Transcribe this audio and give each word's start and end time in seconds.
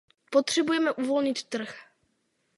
Potřebujeme 0.31 0.91
uvolnit 0.93 1.43
trh. 1.49 1.75